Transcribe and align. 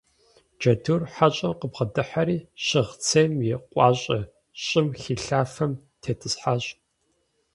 Джэдур 0.59 1.01
хьэщӀэм 1.13 1.53
къыбгъэдыхьэри, 1.59 2.37
щыгъ 2.65 2.91
цейм 3.05 3.33
и 3.47 3.49
къуащӀэ 3.71 4.19
щӀым 4.63 4.87
хилъафэм 5.01 5.71
тетӀысхьащ. 6.01 6.63